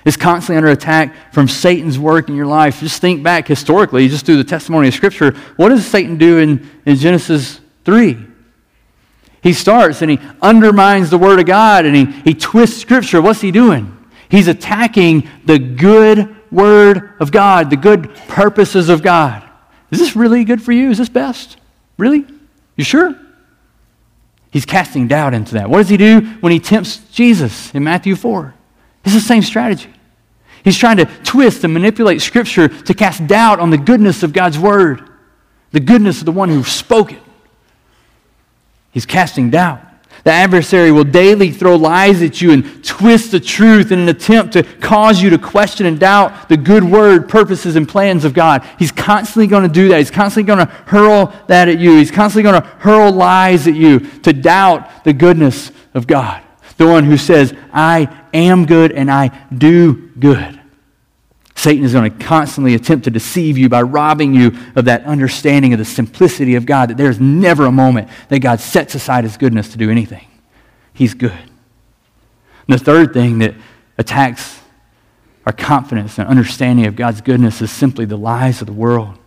[0.04, 2.80] It's constantly under attack from Satan's work in your life.
[2.80, 5.34] Just think back historically, just through the testimony of Scripture.
[5.58, 8.30] What does Satan do in, in Genesis 3?
[9.42, 13.22] He starts and he undermines the Word of God and he, he twists Scripture.
[13.22, 13.98] What's he doing?
[14.30, 19.44] He's attacking the good Word of God, the good purposes of God.
[19.90, 20.90] Is this really good for you?
[20.90, 21.58] Is this best?
[21.98, 22.26] Really?
[22.76, 23.16] You sure?
[24.52, 25.70] He's casting doubt into that.
[25.70, 28.54] What does he do when he tempts Jesus in Matthew 4?
[29.06, 29.90] It's the same strategy.
[30.64, 34.60] He's trying to twist and manipulate Scripture to cast doubt on the goodness of God's
[34.60, 35.10] Word,
[35.72, 37.21] the goodness of the one who spoke it.
[38.92, 39.82] He's casting doubt.
[40.24, 44.54] The adversary will daily throw lies at you and twist the truth in an attempt
[44.54, 48.68] to cause you to question and doubt the good word, purposes, and plans of God.
[48.78, 49.98] He's constantly going to do that.
[49.98, 51.98] He's constantly going to hurl that at you.
[51.98, 56.44] He's constantly going to hurl lies at you to doubt the goodness of God.
[56.78, 60.61] The one who says, I am good and I do good.
[61.62, 65.74] Satan is going to constantly attempt to deceive you by robbing you of that understanding
[65.74, 69.38] of the simplicity of God, that there's never a moment that God sets aside his
[69.38, 70.26] goodness to do anything.
[70.92, 71.38] He's good.
[72.68, 73.54] And the third thing that
[74.00, 74.60] attacks
[75.46, 79.20] our confidence and understanding of God's goodness is simply the lies of the world.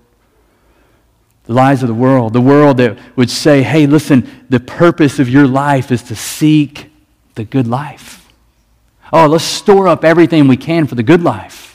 [1.44, 2.33] The lies of the world.
[2.33, 6.90] The world that would say, hey, listen, the purpose of your life is to seek
[7.37, 8.29] the good life.
[9.12, 11.73] Oh, let's store up everything we can for the good life.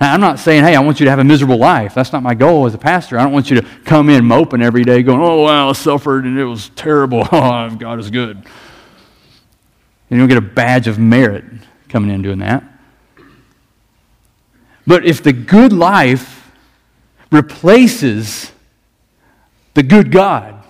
[0.00, 1.92] Now, I'm not saying, hey, I want you to have a miserable life.
[1.92, 3.18] That's not my goal as a pastor.
[3.18, 6.24] I don't want you to come in moping every day going, oh, wow, I suffered
[6.24, 7.26] and it was terrible.
[7.32, 8.36] Oh, God is good.
[8.36, 8.46] And
[10.10, 11.44] you don't get a badge of merit
[11.88, 12.62] coming in doing that.
[14.86, 16.50] But if the good life
[17.30, 18.50] replaces
[19.74, 20.62] the good God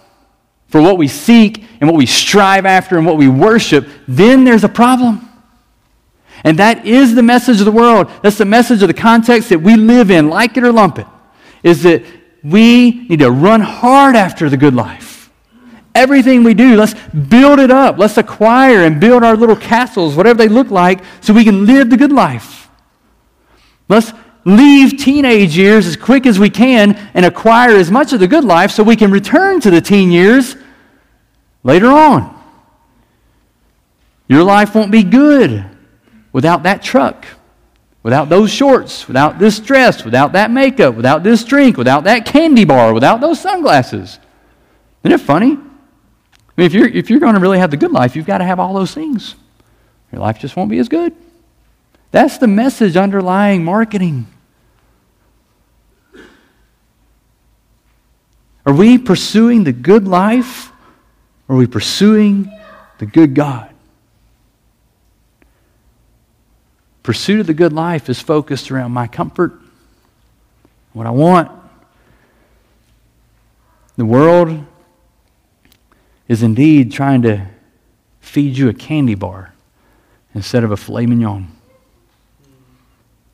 [0.68, 4.64] for what we seek and what we strive after and what we worship, then there's
[4.64, 5.27] a problem.
[6.44, 8.10] And that is the message of the world.
[8.22, 11.06] That's the message of the context that we live in, like it or lump it,
[11.62, 12.04] is that
[12.44, 15.30] we need to run hard after the good life.
[15.94, 17.98] Everything we do, let's build it up.
[17.98, 21.90] Let's acquire and build our little castles, whatever they look like, so we can live
[21.90, 22.68] the good life.
[23.88, 24.12] Let's
[24.44, 28.44] leave teenage years as quick as we can and acquire as much of the good
[28.44, 30.56] life so we can return to the teen years
[31.64, 32.34] later on.
[34.28, 35.64] Your life won't be good
[36.38, 37.26] without that truck,
[38.04, 42.64] without those shorts, without this dress, without that makeup, without this drink, without that candy
[42.64, 44.20] bar, without those sunglasses.
[45.02, 45.54] Isn't it funny?
[45.54, 48.38] I mean, if you're, if you're going to really have the good life, you've got
[48.38, 49.34] to have all those things.
[50.12, 51.12] Your life just won't be as good.
[52.12, 54.28] That's the message underlying marketing.
[58.64, 60.70] Are we pursuing the good life
[61.48, 62.56] or are we pursuing
[62.98, 63.67] the good God?
[67.08, 69.58] Pursuit of the good life is focused around my comfort,
[70.92, 71.50] what I want.
[73.96, 74.62] The world
[76.28, 77.46] is indeed trying to
[78.20, 79.54] feed you a candy bar
[80.34, 81.50] instead of a filet mignon,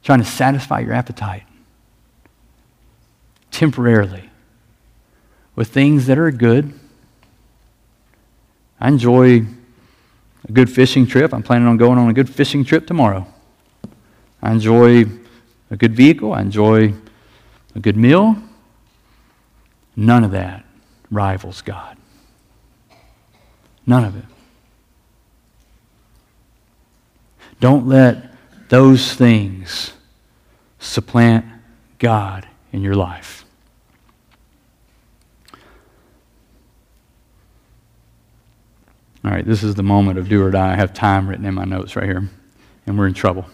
[0.05, 1.43] trying to satisfy your appetite
[3.51, 4.31] temporarily
[5.57, 6.73] with things that are good.
[8.79, 9.45] I enjoy
[10.49, 11.35] a good fishing trip.
[11.35, 13.27] I'm planning on going on a good fishing trip tomorrow.
[14.45, 15.07] I enjoy
[15.71, 16.35] a good vehicle.
[16.35, 16.93] I enjoy
[17.75, 18.37] a good meal.
[19.97, 20.67] None of that
[21.11, 21.97] rivals God.
[23.87, 24.25] None of it.
[27.59, 28.33] Don't let
[28.69, 29.95] those things
[30.79, 31.47] supplant
[31.99, 33.47] God in your life.
[39.25, 40.73] All right, this is the moment of do or die.
[40.73, 42.29] I have time written in my notes right here,
[42.87, 43.47] and we're in trouble.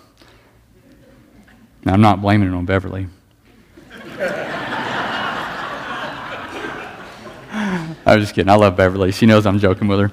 [1.85, 3.09] Now, I'm not blaming it on Beverly.
[8.07, 8.51] I was just kidding.
[8.51, 9.13] I love Beverly.
[9.13, 10.11] She knows I'm joking with her.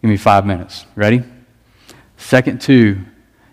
[0.00, 0.86] Give me five minutes.
[0.94, 1.22] Ready?
[2.16, 3.00] Second two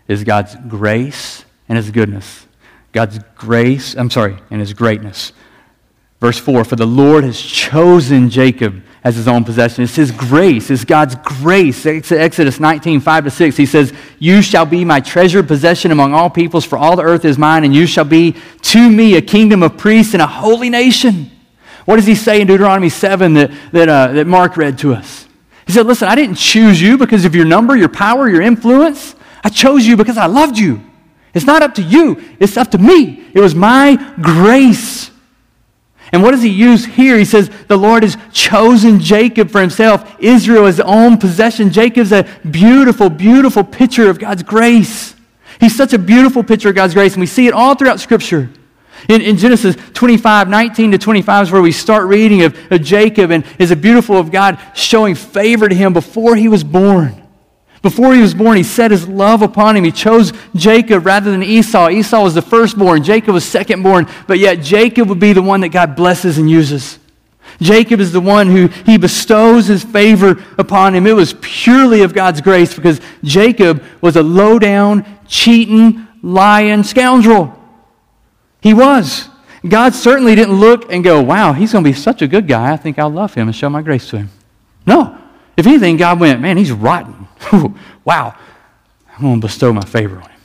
[0.07, 2.47] is God's grace and his goodness.
[2.91, 5.33] God's grace, I'm sorry, and his greatness.
[6.19, 9.85] Verse 4 For the Lord has chosen Jacob as his own possession.
[9.85, 11.85] It's his grace, it's God's grace.
[11.85, 16.29] Exodus 19, 5 to 6, he says, You shall be my treasured possession among all
[16.29, 19.63] peoples, for all the earth is mine, and you shall be to me a kingdom
[19.63, 21.31] of priests and a holy nation.
[21.85, 25.25] What does he say in Deuteronomy 7 that, that, uh, that Mark read to us?
[25.65, 29.15] He said, Listen, I didn't choose you because of your number, your power, your influence.
[29.41, 30.81] I chose you because I loved you.
[31.33, 33.25] It's not up to you, it's up to me.
[33.33, 35.11] It was my grace.
[36.11, 37.17] And what does he use here?
[37.17, 41.71] He says, The Lord has chosen Jacob for himself, Israel is his own possession.
[41.71, 45.15] Jacob's a beautiful, beautiful picture of God's grace.
[45.59, 48.49] He's such a beautiful picture of God's grace, and we see it all throughout Scripture.
[49.09, 53.31] In, in, Genesis 25, 19 to 25 is where we start reading of, of Jacob,
[53.31, 57.26] and is a beautiful of God showing favor to him before he was born.
[57.81, 59.83] Before he was born, he set his love upon him.
[59.83, 61.89] He chose Jacob rather than Esau.
[61.89, 65.69] Esau was the firstborn, Jacob was secondborn, but yet Jacob would be the one that
[65.69, 66.99] God blesses and uses.
[67.61, 71.07] Jacob is the one who he bestows his favor upon him.
[71.07, 77.57] It was purely of God's grace because Jacob was a low down, cheating, lying scoundrel.
[78.61, 79.29] He was.
[79.67, 82.71] God certainly didn't look and go, wow, he's going to be such a good guy.
[82.71, 84.29] I think I'll love him and show my grace to him.
[84.85, 85.17] No.
[85.55, 87.26] If anything, God went, man, he's rotten.
[88.05, 88.35] Wow.
[89.15, 90.37] I'm going to bestow my favor on him.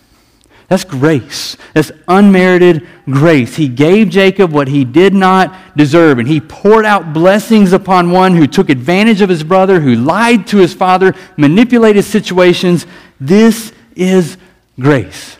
[0.69, 1.59] That's grace.
[1.75, 3.57] That's unmerited grace.
[3.57, 8.35] He gave Jacob what he did not deserve, and he poured out blessings upon one
[8.35, 12.87] who took advantage of his brother, who lied to his father, manipulated situations.
[13.21, 14.39] This is
[14.81, 15.37] grace.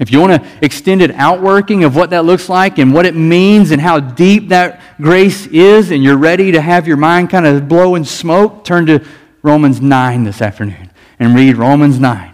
[0.00, 3.70] If you want an extended outworking of what that looks like and what it means
[3.70, 7.68] and how deep that grace is, and you're ready to have your mind kind of
[7.68, 9.04] blow in smoke, turn to
[9.42, 12.30] Romans 9 this afternoon and read Romans 9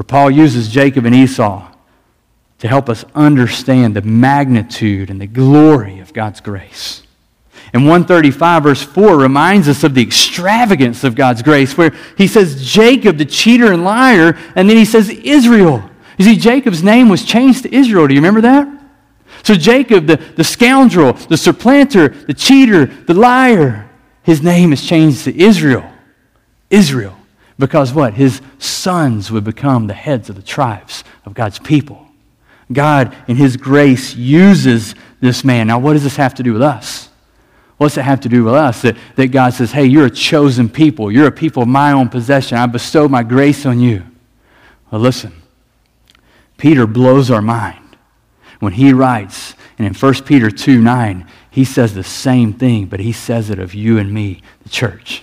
[0.00, 1.70] where Paul uses Jacob and Esau
[2.58, 7.02] to help us understand the magnitude and the glory of God's grace.
[7.74, 12.64] And 135, verse 4, reminds us of the extravagance of God's grace, where he says
[12.66, 15.82] Jacob, the cheater and liar, and then he says Israel.
[16.16, 18.06] You see, Jacob's name was changed to Israel.
[18.06, 18.68] Do you remember that?
[19.42, 23.89] So, Jacob, the, the scoundrel, the supplanter, the cheater, the liar,
[24.22, 25.90] his name is changed to Israel.
[26.68, 27.16] Israel.
[27.58, 28.14] Because what?
[28.14, 32.06] His sons would become the heads of the tribes of God's people.
[32.72, 35.66] God, in His grace, uses this man.
[35.66, 37.08] Now, what does this have to do with us?
[37.76, 38.82] What's it have to do with us?
[38.82, 41.10] That, that God says, hey, you're a chosen people.
[41.10, 42.58] You're a people of my own possession.
[42.58, 44.04] I bestow my grace on you.
[44.90, 45.32] Well, listen,
[46.58, 47.96] Peter blows our mind
[48.60, 53.00] when he writes, and in 1 Peter 2 9, he says the same thing, but
[53.00, 55.22] he says it of you and me, the church.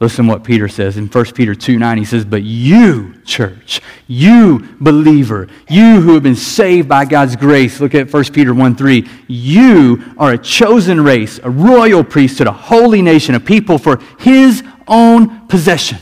[0.00, 1.98] Listen what Peter says in 1 Peter 2 9.
[1.98, 7.80] He says, But you, church, you, believer, you who have been saved by God's grace,
[7.80, 9.08] look at 1 Peter 1 3.
[9.28, 14.62] You are a chosen race, a royal priesthood, a holy nation, a people for his
[14.88, 15.98] own possession.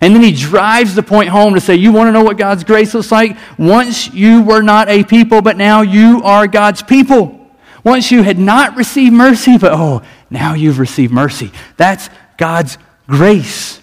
[0.00, 2.64] And then he drives the point home to say, You want to know what God's
[2.64, 3.36] grace looks like?
[3.58, 7.39] Once you were not a people, but now you are God's people.
[7.84, 11.50] Once you had not received mercy, but oh, now you've received mercy.
[11.76, 13.80] That's God's grace.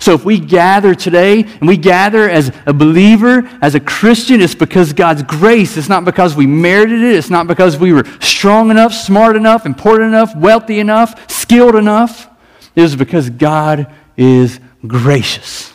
[0.00, 4.54] So if we gather today and we gather as a believer, as a Christian, it's
[4.54, 5.76] because God's grace.
[5.76, 7.16] It's not because we merited it.
[7.16, 12.28] It's not because we were strong enough, smart enough, important enough, wealthy enough, skilled enough.
[12.76, 15.72] It is because God is gracious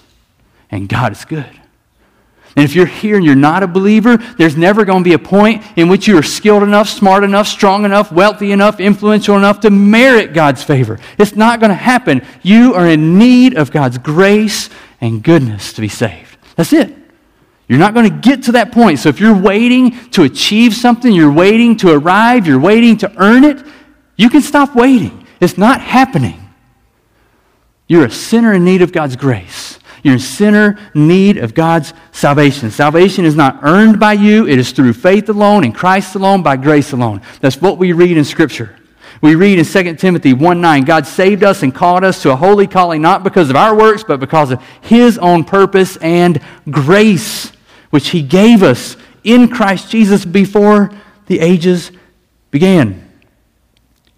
[0.71, 1.59] and God is good.
[2.55, 5.19] And if you're here and you're not a believer, there's never going to be a
[5.19, 9.61] point in which you are skilled enough, smart enough, strong enough, wealthy enough, influential enough
[9.61, 10.99] to merit God's favor.
[11.17, 12.21] It's not going to happen.
[12.43, 14.69] You are in need of God's grace
[15.01, 16.37] and goodness to be saved.
[16.55, 16.95] That's it.
[17.67, 18.99] You're not going to get to that point.
[18.99, 23.43] So if you're waiting to achieve something, you're waiting to arrive, you're waiting to earn
[23.43, 23.65] it,
[24.15, 25.25] you can stop waiting.
[25.39, 26.39] It's not happening.
[27.87, 29.62] You're a sinner in need of God's grace.
[30.03, 32.69] You're in sinner need of God's salvation.
[32.69, 36.57] Salvation is not earned by you, it is through faith alone, in Christ alone, by
[36.57, 37.21] grace alone.
[37.39, 38.75] That's what we read in Scripture.
[39.21, 42.35] We read in 2 Timothy 1 9, God saved us and called us to a
[42.35, 47.53] holy calling, not because of our works, but because of His own purpose and grace,
[47.89, 50.91] which He gave us in Christ Jesus before
[51.27, 51.93] the ages
[52.51, 53.09] began.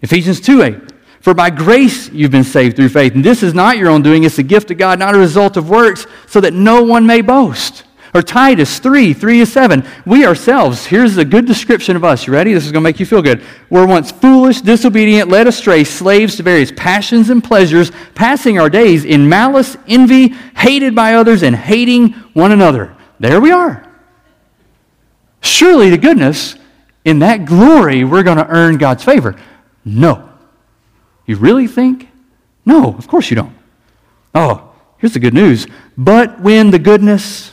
[0.02, 0.95] Ephesians 2 8.
[1.26, 3.16] For by grace you've been saved through faith.
[3.16, 5.56] And this is not your own doing, it's a gift of God, not a result
[5.56, 7.82] of works, so that no one may boast.
[8.14, 9.84] Or Titus 3, 3 to 7.
[10.06, 12.28] We ourselves, here's a good description of us.
[12.28, 12.52] You ready?
[12.52, 13.42] This is going to make you feel good.
[13.70, 19.04] We're once foolish, disobedient, led astray, slaves to various passions and pleasures, passing our days
[19.04, 22.96] in malice, envy, hated by others, and hating one another.
[23.18, 23.84] There we are.
[25.40, 26.54] Surely to goodness,
[27.04, 29.34] in that glory, we're going to earn God's favor.
[29.84, 30.34] No.
[31.26, 32.08] You really think?
[32.64, 33.54] No, of course you don't.
[34.34, 35.66] Oh, here's the good news.
[35.96, 37.52] But when the goodness,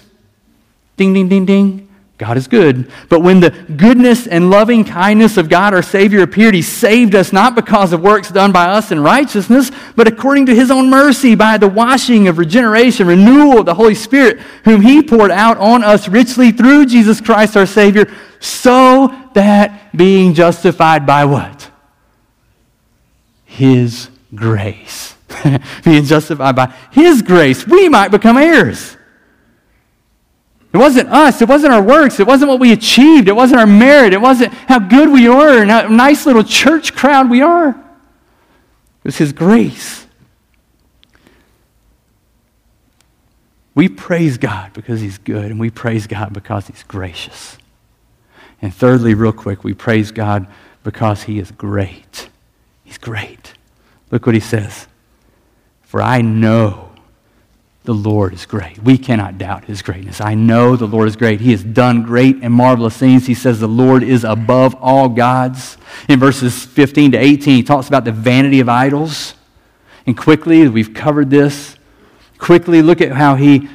[0.97, 1.84] ding, ding, ding, ding,
[2.19, 2.91] God is good.
[3.09, 7.34] But when the goodness and loving kindness of God our Savior appeared, He saved us
[7.34, 11.34] not because of works done by us in righteousness, but according to His own mercy
[11.36, 15.84] by the washing of regeneration, renewal of the Holy Spirit, whom He poured out on
[15.84, 18.09] us richly through Jesus Christ our Savior,
[18.39, 21.62] so that being justified by what?
[23.54, 25.16] His grace.
[25.84, 28.97] Being justified by His grace, we might become heirs.
[30.74, 31.41] It wasn't us.
[31.41, 32.20] It wasn't our works.
[32.20, 33.28] It wasn't what we achieved.
[33.28, 34.12] It wasn't our merit.
[34.12, 37.70] It wasn't how good we are and how nice little church crowd we are.
[37.70, 37.76] It
[39.04, 40.08] was His grace.
[43.76, 47.58] We praise God because He's good, and we praise God because He's gracious.
[48.64, 50.47] And thirdly, real quick, we praise God
[50.84, 52.30] because he is great.
[52.94, 53.56] He's great.
[54.12, 54.86] Look what he says.
[55.82, 56.91] For I know
[57.86, 58.78] the Lord is great.
[58.84, 60.22] We cannot doubt his greatness.
[60.22, 61.41] I know the Lord is great.
[61.41, 63.26] He has done great and marvelous things.
[63.26, 65.76] He says the Lord is above all gods.
[66.08, 69.34] In verses 15 to 18, he talks about the vanity of idols.
[70.06, 71.76] And quickly, we've covered this.
[72.38, 73.70] Quickly, look at how he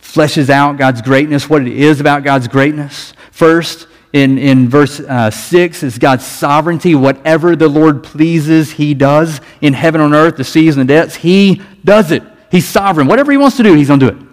[0.00, 3.12] fleshes out God's greatness, what it is about God's greatness.
[3.30, 6.94] First, in, in verse uh, 6 is God's sovereignty.
[6.94, 11.14] Whatever the Lord pleases, he does in heaven and earth, the seas and the depths.
[11.16, 12.22] He does it.
[12.50, 13.06] He's sovereign.
[13.06, 14.26] Whatever he wants to do, he's going to do it.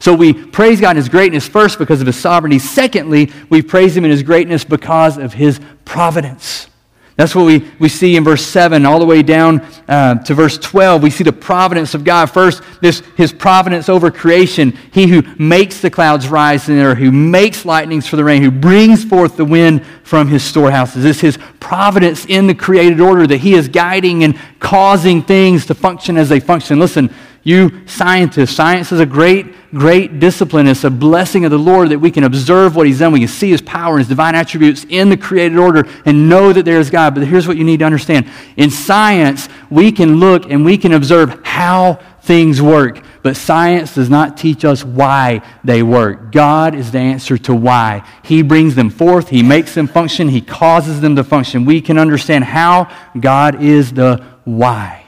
[0.00, 2.58] So we praise God in his greatness first because of his sovereignty.
[2.58, 6.68] Secondly, we praise him in his greatness because of his providence.
[7.16, 10.56] That's what we, we see in verse 7 all the way down uh, to verse
[10.56, 11.02] 12.
[11.02, 12.26] We see the providence of God.
[12.26, 14.76] First, this, his providence over creation.
[14.92, 18.42] He who makes the clouds rise in the air, who makes lightnings for the rain,
[18.42, 21.04] who brings forth the wind from his storehouses.
[21.04, 25.74] It's his providence in the created order that he is guiding and causing things to
[25.74, 26.78] function as they function.
[26.78, 27.12] Listen,
[27.44, 30.68] you scientists, science is a great, great discipline.
[30.68, 33.12] It's a blessing of the Lord that we can observe what He's done.
[33.12, 36.52] We can see His power and His divine attributes in the created order and know
[36.52, 37.14] that there is God.
[37.14, 40.92] But here's what you need to understand in science, we can look and we can
[40.92, 43.02] observe how things work.
[43.22, 46.32] But science does not teach us why they work.
[46.32, 48.06] God is the answer to why.
[48.24, 51.64] He brings them forth, He makes them function, He causes them to function.
[51.64, 55.04] We can understand how God is the why.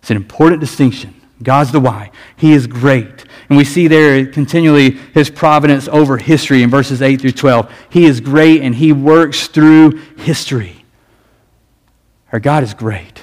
[0.00, 1.14] It's an important distinction.
[1.42, 2.10] God's the why.
[2.36, 3.24] He is great.
[3.48, 7.72] And we see there continually his providence over history in verses 8 through 12.
[7.90, 10.84] He is great and he works through history.
[12.32, 13.22] Our God is great.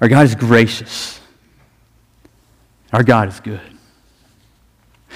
[0.00, 1.20] Our God is gracious.
[2.92, 3.60] Our God is good.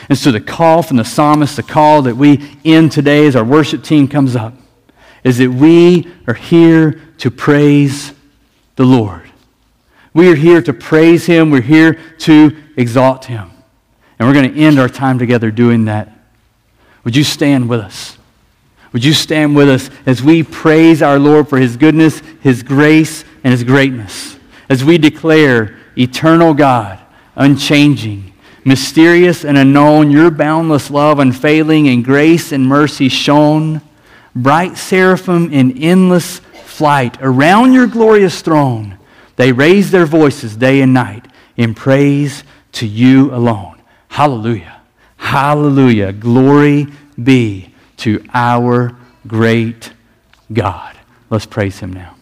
[0.08, 3.44] And so the call from the psalmist, the call that we end today as our
[3.44, 4.54] worship team comes up,
[5.22, 8.12] is that we are here to praise
[8.76, 9.29] the Lord.
[10.12, 11.50] We are here to praise Him.
[11.50, 13.50] We're here to exalt Him.
[14.18, 16.12] And we're going to end our time together doing that.
[17.04, 18.18] Would you stand with us?
[18.92, 23.24] Would you stand with us as we praise our Lord for His goodness, His grace,
[23.44, 24.36] and His greatness?
[24.68, 26.98] As we declare, eternal God,
[27.36, 28.32] unchanging,
[28.64, 33.80] mysterious and unknown, your boundless love, unfailing, and grace and mercy shown,
[34.34, 38.98] bright seraphim in endless flight around your glorious throne
[39.40, 41.26] they raise their voices day and night
[41.56, 43.80] in praise to you alone.
[44.08, 44.82] Hallelujah.
[45.16, 46.12] Hallelujah.
[46.12, 46.88] Glory
[47.22, 48.94] be to our
[49.26, 49.94] great
[50.52, 50.94] God.
[51.30, 52.16] Let's praise him now.